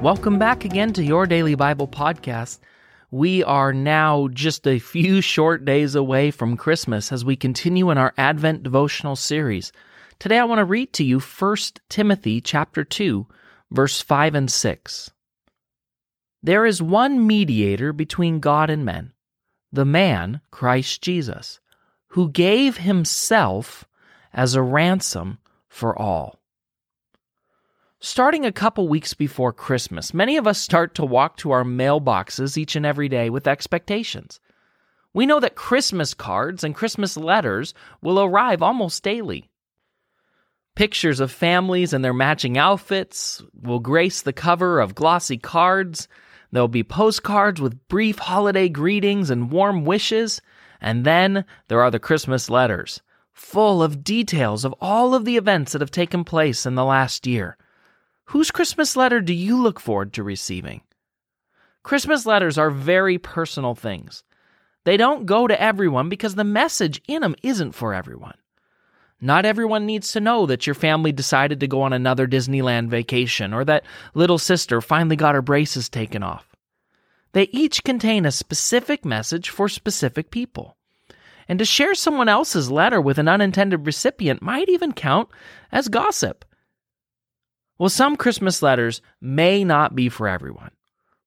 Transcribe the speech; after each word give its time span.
Welcome 0.00 0.38
back 0.38 0.64
again 0.64 0.92
to 0.94 1.02
your 1.02 1.26
daily 1.26 1.54
Bible 1.54 1.88
podcast. 1.88 2.58
We 3.10 3.42
are 3.42 3.72
now 3.72 4.28
just 4.28 4.66
a 4.66 4.78
few 4.78 5.20
short 5.22 5.64
days 5.64 5.94
away 5.94 6.30
from 6.30 6.56
Christmas 6.56 7.10
as 7.10 7.24
we 7.24 7.36
continue 7.36 7.90
in 7.90 7.96
our 7.96 8.12
Advent 8.18 8.62
devotional 8.62 9.16
series. 9.16 9.72
Today 10.18 10.38
I 10.38 10.44
want 10.44 10.58
to 10.58 10.64
read 10.64 10.92
to 10.94 11.04
you 11.04 11.20
1 11.20 11.56
Timothy 11.88 12.40
chapter 12.40 12.84
2, 12.84 13.26
verse 13.70 14.00
5 14.00 14.34
and 14.34 14.50
6. 14.50 15.10
There 16.42 16.66
is 16.66 16.82
one 16.82 17.26
mediator 17.26 17.92
between 17.94 18.40
God 18.40 18.68
and 18.68 18.84
men, 18.84 19.12
the 19.72 19.86
man 19.86 20.42
Christ 20.50 21.00
Jesus, 21.00 21.60
who 22.08 22.30
gave 22.30 22.76
himself 22.76 23.86
as 24.32 24.54
a 24.54 24.62
ransom 24.62 25.38
for 25.68 25.98
all. 25.98 26.38
Starting 28.00 28.44
a 28.44 28.52
couple 28.52 28.86
weeks 28.86 29.14
before 29.14 29.52
Christmas, 29.52 30.12
many 30.12 30.36
of 30.36 30.46
us 30.46 30.58
start 30.58 30.94
to 30.94 31.04
walk 31.04 31.36
to 31.38 31.50
our 31.52 31.64
mailboxes 31.64 32.56
each 32.56 32.76
and 32.76 32.84
every 32.84 33.08
day 33.08 33.30
with 33.30 33.46
expectations. 33.46 34.40
We 35.14 35.26
know 35.26 35.40
that 35.40 35.54
Christmas 35.54 36.12
cards 36.12 36.64
and 36.64 36.74
Christmas 36.74 37.16
letters 37.16 37.72
will 38.02 38.20
arrive 38.20 38.62
almost 38.62 39.02
daily. 39.02 39.48
Pictures 40.74 41.20
of 41.20 41.30
families 41.30 41.92
and 41.92 42.04
their 42.04 42.12
matching 42.12 42.58
outfits 42.58 43.40
will 43.54 43.78
grace 43.78 44.22
the 44.22 44.32
cover 44.32 44.80
of 44.80 44.96
glossy 44.96 45.38
cards. 45.38 46.08
There'll 46.50 46.66
be 46.66 46.82
postcards 46.82 47.60
with 47.60 47.86
brief 47.86 48.18
holiday 48.18 48.68
greetings 48.68 49.30
and 49.30 49.52
warm 49.52 49.84
wishes. 49.84 50.42
And 50.80 51.04
then 51.04 51.44
there 51.68 51.80
are 51.80 51.92
the 51.92 52.00
Christmas 52.00 52.50
letters, 52.50 53.02
full 53.32 53.84
of 53.84 54.02
details 54.02 54.64
of 54.64 54.74
all 54.80 55.14
of 55.14 55.24
the 55.24 55.36
events 55.36 55.72
that 55.72 55.80
have 55.80 55.92
taken 55.92 56.24
place 56.24 56.66
in 56.66 56.74
the 56.74 56.84
last 56.84 57.24
year. 57.24 57.56
Whose 58.26 58.50
Christmas 58.50 58.96
letter 58.96 59.20
do 59.20 59.34
you 59.34 59.60
look 59.60 59.78
forward 59.78 60.12
to 60.14 60.22
receiving? 60.22 60.80
Christmas 61.82 62.24
letters 62.24 62.56
are 62.56 62.70
very 62.70 63.18
personal 63.18 63.74
things. 63.74 64.24
They 64.84 64.96
don't 64.96 65.26
go 65.26 65.46
to 65.46 65.60
everyone 65.60 66.08
because 66.08 66.34
the 66.34 66.44
message 66.44 67.00
in 67.06 67.22
them 67.22 67.36
isn't 67.42 67.72
for 67.72 67.94
everyone. 67.94 68.36
Not 69.20 69.46
everyone 69.46 69.86
needs 69.86 70.12
to 70.12 70.20
know 70.20 70.44
that 70.46 70.66
your 70.66 70.74
family 70.74 71.12
decided 71.12 71.60
to 71.60 71.68
go 71.68 71.82
on 71.82 71.92
another 71.92 72.26
Disneyland 72.26 72.88
vacation 72.88 73.54
or 73.54 73.64
that 73.64 73.84
little 74.14 74.38
sister 74.38 74.80
finally 74.80 75.16
got 75.16 75.34
her 75.34 75.42
braces 75.42 75.88
taken 75.88 76.22
off. 76.22 76.54
They 77.32 77.44
each 77.44 77.84
contain 77.84 78.26
a 78.26 78.30
specific 78.30 79.04
message 79.04 79.48
for 79.48 79.68
specific 79.68 80.30
people. 80.30 80.76
And 81.48 81.58
to 81.58 81.64
share 81.64 81.94
someone 81.94 82.28
else's 82.28 82.70
letter 82.70 83.00
with 83.00 83.18
an 83.18 83.28
unintended 83.28 83.86
recipient 83.86 84.42
might 84.42 84.68
even 84.68 84.92
count 84.92 85.28
as 85.72 85.88
gossip. 85.88 86.44
Well, 87.78 87.88
some 87.88 88.16
Christmas 88.16 88.62
letters 88.62 89.00
may 89.20 89.64
not 89.64 89.96
be 89.96 90.08
for 90.08 90.28
everyone, 90.28 90.70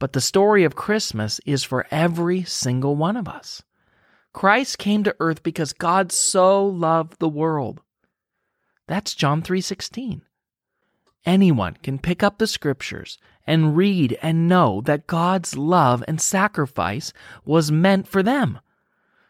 but 0.00 0.12
the 0.12 0.20
story 0.20 0.64
of 0.64 0.74
Christmas 0.74 1.40
is 1.46 1.62
for 1.62 1.86
every 1.90 2.42
single 2.42 2.96
one 2.96 3.16
of 3.16 3.28
us. 3.28 3.62
Christ 4.32 4.78
came 4.78 5.04
to 5.04 5.14
earth 5.20 5.42
because 5.42 5.72
God 5.72 6.10
so 6.10 6.66
loved 6.66 7.18
the 7.18 7.28
world. 7.28 7.80
That's 8.88 9.14
John 9.14 9.42
3:16. 9.42 10.22
Anyone 11.24 11.74
can 11.82 12.00
pick 12.00 12.24
up 12.24 12.38
the 12.38 12.48
scriptures 12.48 13.18
and 13.46 13.76
read 13.76 14.18
and 14.20 14.48
know 14.48 14.80
that 14.80 15.06
God's 15.06 15.56
love 15.56 16.02
and 16.08 16.20
sacrifice 16.20 17.12
was 17.44 17.70
meant 17.70 18.08
for 18.08 18.22
them. 18.22 18.58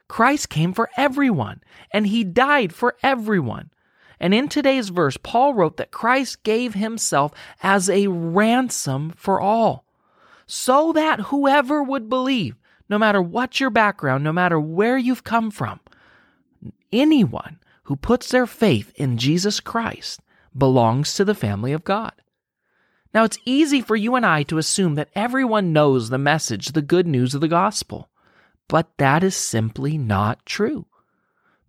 Christ 0.09 0.49
came 0.49 0.73
for 0.73 0.89
everyone, 0.97 1.63
and 1.93 2.07
he 2.07 2.25
died 2.25 2.75
for 2.75 2.97
everyone. 3.03 3.71
And 4.23 4.33
in 4.33 4.49
today's 4.49 4.91
verse, 4.91 5.19
Paul 5.21 5.53
wrote 5.53 5.79
that 5.79 5.91
Christ 5.91 6.45
gave 6.45 6.75
himself 6.75 7.33
as 7.61 7.91
a 7.91 8.07
ransom 8.07 9.13
for 9.17 9.41
all, 9.41 9.85
so 10.47 10.93
that 10.93 11.19
whoever 11.21 11.83
would 11.83 12.09
believe, 12.09 12.55
no 12.89 12.99
matter 12.99 13.21
what 13.21 13.59
your 13.59 13.71
background, 13.71 14.23
no 14.23 14.33
matter 14.33 14.61
where 14.61 14.97
you've 14.97 15.25
come 15.25 15.51
from, 15.51 15.81
anyone 16.93 17.59
who 17.85 17.97
puts 17.97 18.29
their 18.29 18.47
faith 18.47 18.93
in 18.95 19.19
Jesus 19.19 19.59
Christ 19.59 20.21
belongs 20.57 21.15
to 21.15 21.25
the 21.25 21.35
family 21.35 21.73
of 21.73 21.83
God. 21.83 22.13
Now, 23.13 23.25
it's 23.25 23.39
easy 23.45 23.81
for 23.81 23.97
you 23.97 24.15
and 24.15 24.25
I 24.25 24.45
to 24.45 24.59
assume 24.59 24.95
that 24.95 25.11
everyone 25.17 25.73
knows 25.73 26.11
the 26.11 26.19
message, 26.19 26.69
the 26.69 26.81
good 26.81 27.09
news 27.09 27.35
of 27.35 27.41
the 27.41 27.49
gospel, 27.49 28.09
but 28.69 28.97
that 28.99 29.25
is 29.25 29.35
simply 29.35 29.99
not 29.99 30.47
true. 30.47 30.87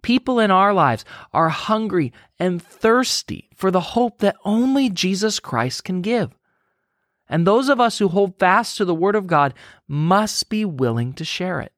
People 0.03 0.39
in 0.39 0.51
our 0.51 0.73
lives 0.73 1.03
are 1.31 1.49
hungry 1.49 2.13
and 2.37 2.61
thirsty 2.61 3.49
for 3.55 3.71
the 3.71 3.79
hope 3.79 4.19
that 4.19 4.35
only 4.45 4.89
Jesus 4.89 5.39
Christ 5.39 5.83
can 5.83 6.01
give. 6.01 6.35
And 7.27 7.47
those 7.47 7.69
of 7.69 7.79
us 7.79 7.97
who 7.97 8.09
hold 8.09 8.37
fast 8.37 8.77
to 8.77 8.85
the 8.85 8.93
Word 8.93 9.15
of 9.15 9.25
God 9.25 9.55
must 9.87 10.49
be 10.49 10.65
willing 10.65 11.13
to 11.13 11.25
share 11.25 11.61
it. 11.61 11.71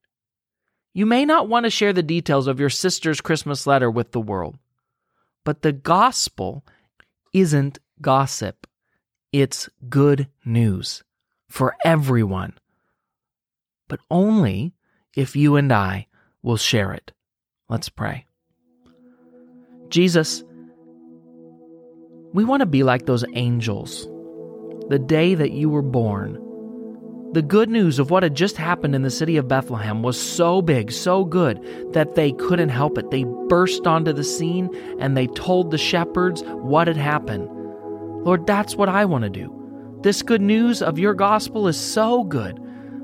You 0.92 1.06
may 1.06 1.24
not 1.24 1.48
want 1.48 1.66
to 1.66 1.70
share 1.70 1.94
the 1.94 2.04
details 2.04 2.48
of 2.48 2.60
your 2.60 2.70
sister's 2.70 3.22
Christmas 3.22 3.68
letter 3.68 3.92
with 3.92 4.12
the 4.12 4.20
world, 4.20 4.58
but 5.44 5.62
the 5.62 5.72
gospel 5.72 6.66
isn't 7.32 7.80
gossip. 8.02 8.66
It's 9.32 9.70
good 9.88 10.30
news 10.44 11.04
for 11.48 11.76
everyone, 11.86 12.54
but 13.88 14.00
only 14.10 14.74
if 15.16 15.36
you 15.36 15.58
and 15.58 15.72
I 15.72 16.08
will 16.42 16.58
share 16.58 16.92
it. 16.92 17.12
Let's 17.70 17.90
pray. 17.90 18.26
Jesus, 19.90 20.44
we 22.34 22.44
want 22.44 22.62
to 22.62 22.66
be 22.66 22.84
like 22.84 23.06
those 23.06 23.26
angels. 23.34 24.08
The 24.90 25.00
day 25.00 25.34
that 25.34 25.52
you 25.52 25.70
were 25.70 25.82
born, 25.82 26.40
the 27.34 27.42
good 27.42 27.70
news 27.70 27.98
of 27.98 28.12
what 28.12 28.24
had 28.24 28.36
just 28.36 28.56
happened 28.56 28.94
in 28.94 29.02
the 29.02 29.10
city 29.10 29.36
of 29.36 29.48
Bethlehem 29.48 30.04
was 30.04 30.20
so 30.20 30.62
big, 30.62 30.92
so 30.92 31.26
good, 31.26 31.60
that 31.92 32.16
they 32.16 32.32
couldn't 32.34 32.70
help 32.70 32.98
it. 32.98 33.10
They 33.10 33.26
burst 33.50 33.88
onto 33.88 34.14
the 34.14 34.24
scene 34.24 34.70
and 35.00 35.18
they 35.18 35.28
told 35.28 35.72
the 35.72 35.78
shepherds 35.78 36.44
what 36.44 36.88
had 36.88 36.98
happened. 36.98 37.50
Lord, 38.26 38.46
that's 38.46 38.76
what 38.76 38.90
I 38.90 39.06
want 39.06 39.24
to 39.24 39.30
do. 39.30 39.52
This 40.02 40.22
good 40.22 40.42
news 40.42 40.82
of 40.82 41.00
your 41.00 41.14
gospel 41.14 41.68
is 41.68 41.78
so 41.78 42.24
good 42.24 42.58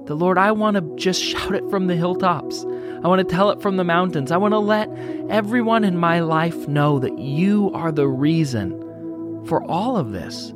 that, 0.06 0.16
Lord, 0.16 0.38
I 0.38 0.52
want 0.52 0.76
to 0.76 0.96
just 0.96 1.22
shout 1.24 1.56
it 1.56 1.70
from 1.70 1.88
the 1.88 1.96
hilltops. 1.96 2.64
I 3.04 3.08
want 3.08 3.28
to 3.28 3.36
tell 3.36 3.50
it 3.52 3.62
from 3.62 3.78
the 3.78 3.84
mountains. 3.84 4.32
I 4.32 4.38
want 4.38 4.54
to 4.54 4.60
let 4.60 4.90
everyone 5.30 5.84
in 5.84 5.98
my 5.98 6.20
life 6.20 6.68
know 6.68 7.00
that 7.00 7.18
you 7.18 7.72
are 7.74 7.92
the 7.92 8.08
reason 8.08 9.46
for 9.46 9.64
all 9.64 9.98
of 9.98 10.12
this. 10.12 10.54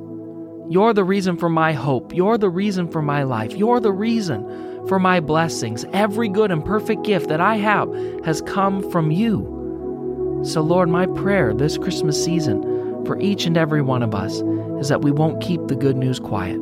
You're 0.70 0.94
the 0.94 1.04
reason 1.04 1.38
for 1.38 1.50
my 1.50 1.74
hope. 1.74 2.14
You're 2.14 2.38
the 2.38 2.50
reason 2.50 2.88
for 2.88 3.02
my 3.02 3.24
life. 3.24 3.54
You're 3.54 3.80
the 3.80 3.92
reason 3.92 4.88
for 4.88 5.00
my 5.00 5.20
blessings. 5.20 5.86
Every 5.94 6.30
good 6.30 6.52
and 6.52 6.64
perfect 6.64 7.04
gift 7.04 7.30
that 7.30 7.42
I 7.42 7.56
have 7.58 7.92
has 8.26 8.42
come 8.42 8.90
from 8.92 9.12
you. 9.12 10.42
So, 10.44 10.62
Lord, 10.62 10.90
my 10.90 11.08
prayer 11.08 11.54
this 11.54 11.78
Christmas 11.78 12.24
season 12.24 12.62
for 13.06 13.20
each 13.20 13.46
and 13.46 13.58
every 13.58 13.82
one 13.82 14.04
of 14.04 14.14
us 14.14 14.42
is 14.80 14.90
that 14.90 15.02
we 15.02 15.12
won't 15.12 15.42
keep 15.42 15.68
the 15.68 15.76
good 15.76 15.98
news 15.98 16.20
quiet 16.20 16.60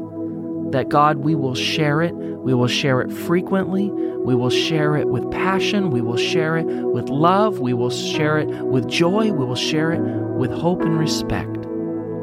that 0.74 0.90
God, 0.90 1.20
we 1.20 1.36
will 1.36 1.56
share 1.56 2.02
it. 2.02 2.14
We 2.44 2.54
will 2.54 2.68
share 2.68 3.02
it 3.02 3.12
frequently. 3.12 3.90
We 3.90 4.36
will 4.36 4.50
share 4.50 4.96
it 4.96 5.08
with 5.08 5.30
passion. 5.32 5.90
We 5.90 6.02
will 6.02 6.18
share 6.18 6.58
it 6.58 6.66
with 6.66 7.10
love. 7.10 7.60
We 7.60 7.74
will 7.74 7.90
share 7.90 8.38
it 8.38 8.48
with 8.48 8.88
joy. 8.88 9.32
We 9.32 9.46
will 9.46 9.56
share 9.56 9.92
it 9.92 10.02
with 10.02 10.52
hope 10.52 10.82
and 10.82 11.00
respect. 11.00 11.58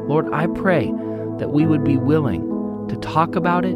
Lord, 0.07 0.31
I 0.31 0.47
pray 0.47 0.93
that 1.39 1.51
we 1.51 1.65
would 1.65 1.83
be 1.83 1.97
willing 1.97 2.87
to 2.89 2.95
talk 2.97 3.35
about 3.35 3.65
it, 3.65 3.75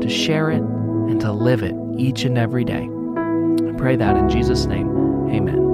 to 0.00 0.08
share 0.08 0.50
it, 0.50 0.62
and 0.62 1.20
to 1.20 1.32
live 1.32 1.62
it 1.62 1.74
each 1.96 2.24
and 2.24 2.38
every 2.38 2.64
day. 2.64 2.88
I 3.68 3.72
pray 3.76 3.96
that 3.96 4.16
in 4.16 4.28
Jesus' 4.28 4.66
name. 4.66 4.88
Amen. 5.30 5.67